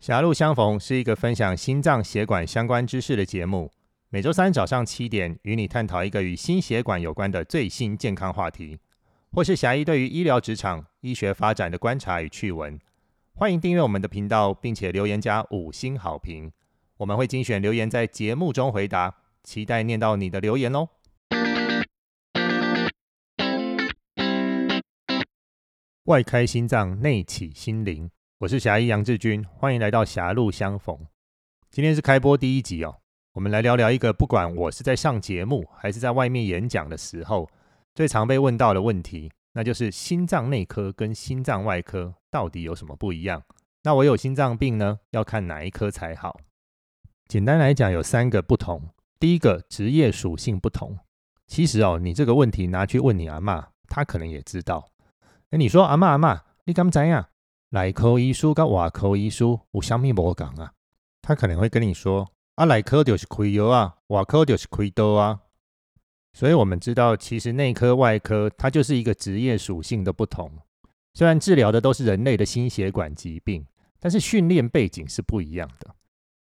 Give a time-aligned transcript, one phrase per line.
[0.00, 3.70] 狭路相逢是一个分享心脏血管相关知识的节目，
[4.08, 8.78] 每周三早上七点与你探讨一个与心血管有关的最新健康话题，
[9.30, 12.80] 或是狭义对于医疗职场、医学发展的观察与趣闻。
[13.34, 16.50] 欢迎订阅我们的频道，并且留言加五星好评，
[16.96, 20.88] 我们会精选留言在节目中回答，期待念到你的留言哦。
[26.04, 28.10] 外开心脏，内起心灵。
[28.40, 30.98] 我是侠医杨志军，欢迎来到狭路相逢。
[31.70, 32.96] 今天是开播第一集哦，
[33.34, 37.50] 我们来聊聊一个不管我是在上节目还是在外面演讲的时候，
[37.94, 43.42] 最常被问到的问题，那就是心脏内科跟心脏外科到底有什么不一样？
[43.82, 46.40] 那我有心脏病呢，要看哪一科才好？
[47.28, 48.88] 简单来讲，有三个不同。
[49.18, 50.98] 第一个，职业属性不同。
[51.46, 54.88] 其实哦，你这个问题拿去问你阿妈，她可能也知道。
[55.50, 57.28] 哎，你说阿妈阿妈，你敢怎样？
[57.70, 60.72] 内科医师跟外科医师有啥咪无同啊？
[61.22, 65.40] 他可能会跟你说：啊，内科就是开药啊，外科就是开刀啊。
[66.32, 70.50] 所以，我们知道，其实内科、外科它就是一个职业属性的不同。
[71.14, 73.64] 虽然治疗的都是人类的心血管疾病，
[73.98, 75.94] 但是训练背景是不一样的。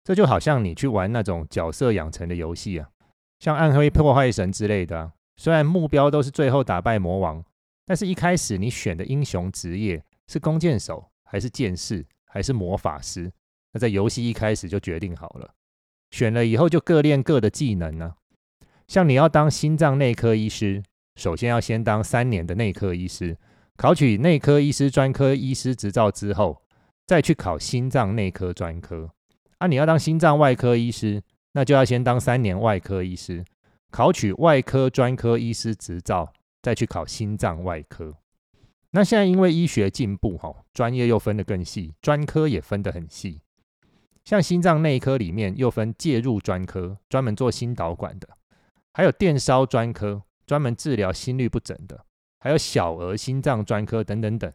[0.03, 2.89] 这就好像你去玩那种角色养成的游戏啊，
[3.39, 5.13] 像《暗黑破坏神》之类的。
[5.38, 7.44] 虽然目标都是最后打败魔王，
[7.85, 10.03] 但是一开始你选的英雄职业。
[10.28, 13.31] 是弓箭手还是剑士还是魔法师？
[13.72, 15.54] 那在游戏一开始就决定好了，
[16.12, 18.16] 选了以后就各练各的技能呢。
[18.88, 20.84] 像你要当心脏内科医师，
[21.16, 23.38] 首先要先当三年的内科医师，
[23.76, 26.62] 考取内科医师专科医师执照之后，
[27.06, 29.12] 再去考心脏内科专科。
[29.58, 31.22] 啊，你要当心脏外科医师，
[31.53, 33.44] 那就要先当三年外科医师，
[33.90, 36.31] 考取外科专科医师执照，
[36.62, 38.16] 再去考心脏外科。
[38.95, 43.41] 那现在因为医学进步，哈，专业又分得更细，专科也分得很细。
[44.23, 48.29] 像心脏内科里面又分介入专科，专门做心导管的；
[48.93, 52.05] 还有电烧专科，专门治疗心律不整的；
[52.39, 54.50] 还有小儿心脏专科等等等。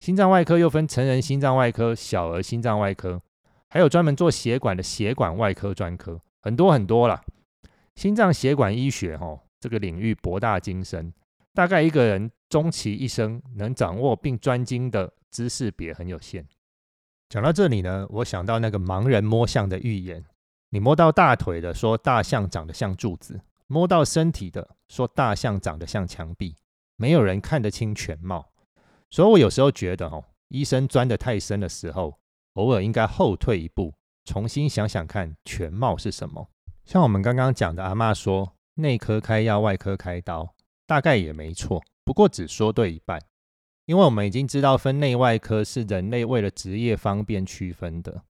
[0.00, 3.20] 心脏外科又分成人心脏外科、小儿心脏外科，
[3.68, 7.22] 还有专门做血管的血管外科专科，很多很多了。
[7.96, 11.12] 心脏血管医学，哈，这个领域博大精深。
[11.52, 16.46] 大概一个人终其一生能掌握并专精的知识别很有限。
[17.28, 20.24] 讲到这里呢，我想到那个盲人摸象的预言：
[20.70, 26.56] 你摸到大腿的，说大象长得像柱子；摸到身体的，说大象长得像墙壁。
[26.96, 28.50] 没有人看得清全貌。
[29.10, 32.18] 所以我有时候觉得，哦，医生钻得太深的时候，
[32.54, 33.92] 偶尔应该后退一步，
[34.24, 36.48] 重新想想看全貌是什么。
[36.86, 40.54] 像我们刚刚讲的，阿妈说内科开药，外科开刀。
[40.86, 43.20] 大概也没错，不过只说对一半，
[43.84, 48.22] 因为我们已经知道分内外科是人类为了职业方便区分的，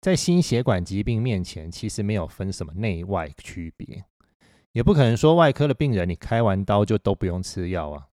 [0.00, 4.02] 在心血管疾病面前，其实没有分什么内外区别，
[4.72, 8.06] 也不可能说外科的病人你开完刀就都不用吃药啊，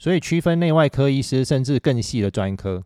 [0.00, 2.82] 所以区分内外科医师甚至更细的专科，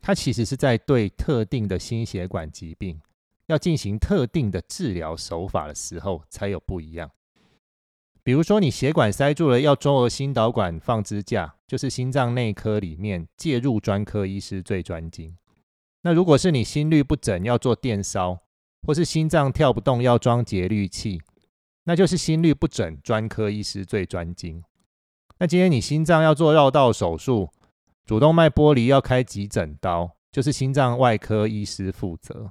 [0.00, 3.00] 它其实是在对特定的心血管疾病
[3.46, 7.10] 要进行特定的治疗手法的时候才有不一样。
[8.28, 15.34] 比如说，你血管塞住了，要做心导管放支架，就是心脏内科里面介入专科医师最专精。
[16.02, 18.40] 那如果是你心律不整要做电烧，
[18.86, 21.22] 或是心脏跳不动要装节律器，
[21.84, 24.62] 那就是心律不整专科医师最专精。
[25.38, 27.48] 那今天你心脏要做绕道手术，
[28.04, 32.50] 主动脉剥离要开急诊刀，就是心脏外科医师负责。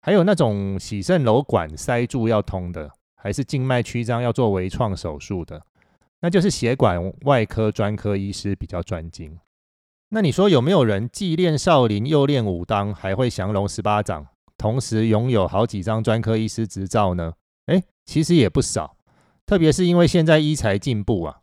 [0.00, 2.92] 还有那种洗肾瘘管塞住要通的。
[3.16, 5.62] 还是静脉曲张要做微创手术的，
[6.20, 9.38] 那就是血管外科专科医师比较专精。
[10.10, 14.26] 那你说有没有人既练少林又练武当，还会降龙十八掌，
[14.56, 17.32] 同时拥有好几张专科医师执照呢？
[17.66, 18.96] 诶，其实也不少。
[19.44, 21.38] 特别是因为现在医材进步啊，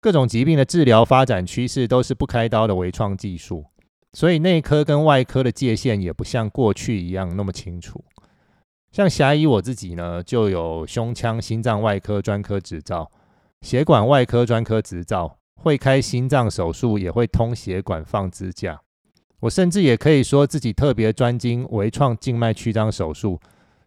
[0.00, 3.66] 各种疾病的治疗发展趋势都是不开刀的微创技术，
[4.12, 8.04] 所以内科跟外科的界限也不像过去一样那么清楚。
[8.92, 13.10] 像霞姨我自己呢，就有胸腔心脏外科专科执照、
[13.62, 18.78] 血管外科专科执照，会开心脏手术，也会通血管放支架。
[19.40, 23.40] 我甚至也可以说自己特别专精微创静脉曲张手术，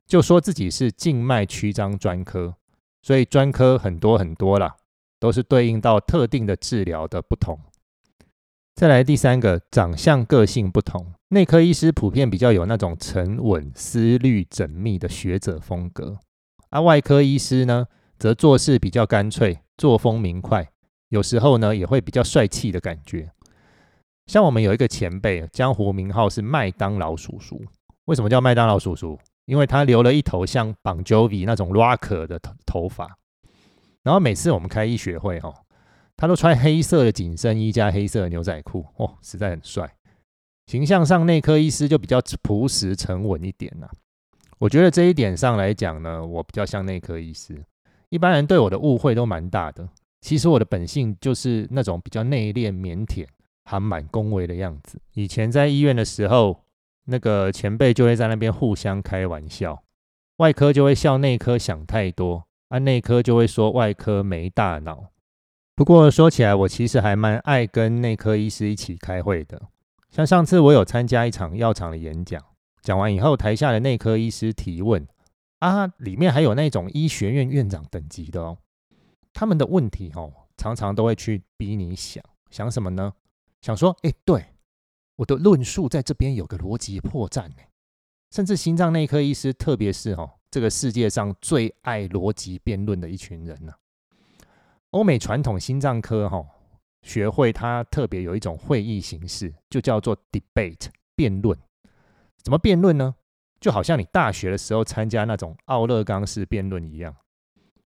[0.07, 2.56] 就说自己是静脉曲张专科。
[3.04, 4.75] 所以专科很多很多啦，
[5.19, 7.60] 都是对应到特定的治疗的不同。
[8.75, 11.13] 再来第三个，长相个性不同。
[11.30, 16.19] 内科医师普遍比较有那种沉稳、思虑缜密的学者风格，
[16.72, 17.86] 而外科医师呢，
[18.19, 20.68] 则做事比较干脆，作风明快，
[21.07, 23.31] 有时候呢也会比较帅气的感觉。
[24.25, 27.63] 像我们有一个前辈，江湖名号是麦当劳叔叔，
[28.07, 29.18] 为什么叫麦当劳叔叔？
[29.45, 33.18] 因为他留了一头像 Bon Jovi 那种 rock 的头头发。
[34.04, 35.54] 然后每次我们开医学会，哦，
[36.18, 39.94] 他都穿黑色的紧身衣加黑色的牛仔裤，哦，实在很帅。
[40.68, 43.88] 形象上，内科医师就比较朴实沉稳一点呐。
[44.58, 47.62] 我觉得这一点上来讲呢，我比较像内科医师。
[48.10, 49.88] 一般人对我的误会都蛮大的。
[50.22, 53.28] 其实我的本性就是那种比较内敛、腼腆、
[53.66, 55.00] 含满恭维的样子。
[55.14, 56.64] 以前在医院的时候，
[57.06, 59.84] 那个前辈就会在那边互相开玩笑，
[60.38, 65.12] 外科就会笑内科想太多，啊，内科就会说外科没大脑。
[65.75, 69.62] 不过说起来，我其实还蛮爱跟内科医师一起开会的。
[70.10, 72.42] 像上次我有参加一场药厂的演讲。
[72.81, 75.06] 讲完以后，台下的内科医师提问
[75.60, 78.57] 啊，里面还有那种医学院院长等级的哦，
[79.33, 83.12] 他们的问题哦，常常都会去逼你想想什么呢？
[83.62, 84.45] 想说，哎，对，
[85.18, 87.56] 我的论述在这边有个逻辑破绽呢。
[88.31, 93.74] 甚至心脏内科医师，特别是哦，这个世界上最爱逻辑辩论的一群人呢。
[94.96, 96.42] 欧美传统心脏科哈
[97.02, 100.88] 学会，它特别有一种会议形式，就叫做 debate
[101.18, 101.58] 辩论。
[102.42, 103.14] 怎么辩论呢？
[103.60, 107.14] 就好像你大学的时候参加那种奥勒冈式辩论一样，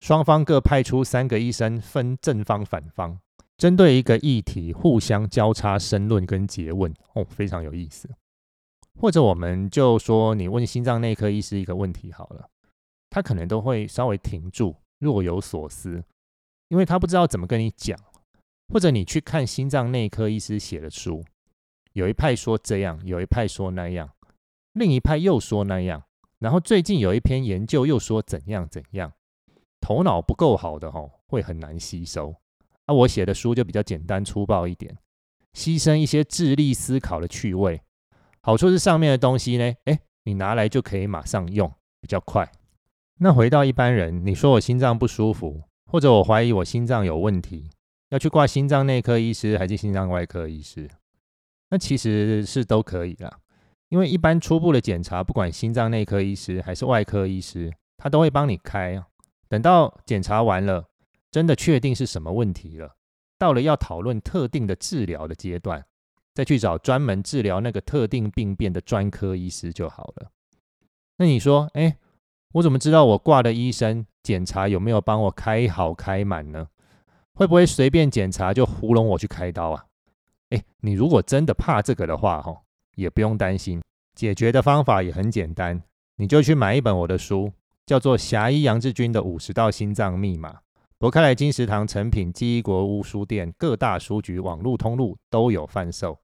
[0.01, 3.19] 双方各派出三个医生，分正方反方，
[3.57, 8.07] 针对一个议题互相交叉申论跟诘问，哦，非常有意思。
[9.01, 12.51] 或者我们就说，你问心脏内科医师一个问题好了，
[13.09, 16.05] 他可能都会稍微停住，若有所思，
[16.69, 17.99] 因为他不知道怎么跟你讲。
[18.71, 21.25] 或者你去看心脏内科医师写的书，
[21.95, 24.11] 有一派说这样，有一派说那样。
[24.75, 26.03] 另一派又说那样，
[26.39, 29.11] 然后最近有一篇研究又说怎样怎样，
[29.81, 32.37] 头脑不够好的吼会很难吸收。
[32.85, 34.99] 啊，我写的书就比较简单粗暴一点，
[35.55, 37.81] 牺牲一些智力思考的趣味。
[38.43, 41.73] 好处是上面的东西呢，哎，你拿来就可以马上用，
[42.03, 42.53] 比较快。
[43.21, 47.71] 那回到一般人，你说我心脏不舒服，或者我怀疑我心脏有问题，
[48.11, 50.89] 要去挂心脏内科医师还是心脏外科医师？
[51.71, 53.41] 那其实是都可以啦。
[53.89, 59.03] 因为一般初步的检查，不管心脏内科医师还是外科医师，他都会帮你开。
[59.49, 60.85] 等到检查完了，
[61.31, 62.97] 真的确定是什么问题了，
[63.39, 65.83] 到了要讨论特定的治疗的阶段，
[66.35, 70.31] 再去找专门治疗那个特定病变的专科医师就好了。
[71.17, 71.97] 那你说，哎，
[72.53, 76.69] 我怎么知道我挂的医生检查有没有帮我开好开满呢？
[77.35, 79.85] 会不会随便检查就糊弄我去开刀啊？
[80.51, 82.63] 哎，你如果真的怕这个的话，哈。
[82.97, 83.81] 也不用担心，
[84.17, 85.81] 解决的方法也很简单，
[86.17, 87.53] 你就去买一本我的书，
[87.87, 90.51] 叫做《侠医杨志军的五十道心脏密码》，
[90.99, 96.19] 博开来金石堂成品记忆国屋书店各大书局网络通路都有贩售，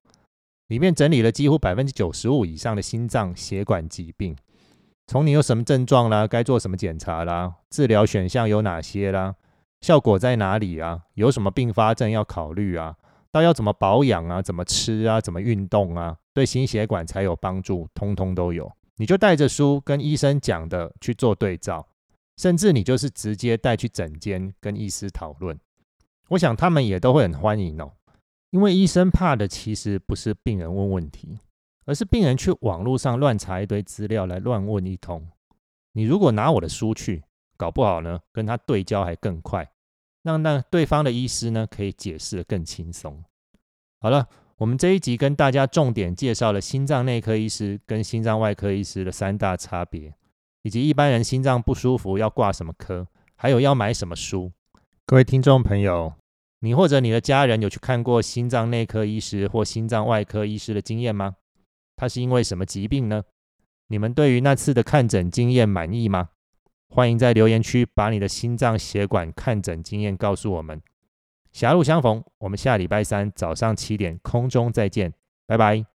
[0.67, 4.35] 里面整理了几乎百分之九十五以上的心脏血管疾病，
[5.07, 9.35] 从你有什么症状啦，该做什么检查啦，治疗选项有哪些啦，
[9.81, 12.95] 效果在哪里啊，有什么并发症要考虑啊。
[13.31, 14.41] 到要怎么保养啊？
[14.41, 15.19] 怎么吃啊？
[15.19, 16.17] 怎么运动啊？
[16.33, 18.71] 对心血管才有帮助，通通都有。
[18.95, 21.85] 你就带着书跟医生讲的去做对照，
[22.37, 25.59] 甚至你就是直接带去诊间跟医师讨论。
[26.29, 27.91] 我想他们也都会很欢迎哦，
[28.51, 31.37] 因为医生怕的其实不是病人问问题，
[31.85, 35.27] 而是病人去网络上乱查一堆资料来乱问一通。
[35.93, 37.23] 你如果拿我的书去，
[37.55, 39.71] 搞不好呢，跟他对焦还更快。
[40.23, 43.23] 让那对方的医师呢可以解释的更轻松。
[44.01, 44.27] 好了，
[44.57, 50.13] 我们这一集跟大家重点介绍了心脏内科医师跟心脏外科医师的三大差别，
[50.63, 54.51] 以及一般人心脏不舒服要挂什么科，还有要买什么书。
[55.05, 56.13] 各位听众朋友，
[56.61, 61.35] 你或者你的家人有去看过心脏内科医师或心脏外科医师的经验吗？
[61.95, 63.23] 他是因为什么疾病呢？
[63.87, 66.29] 你们对于那次的看诊经验满意吗？
[66.87, 70.81] 欢迎在留言区把你的心脏血管看诊经验告诉我们。
[71.51, 75.13] 狭路相逢，我们下礼拜三早上七点空中再见，
[75.45, 75.94] 拜拜。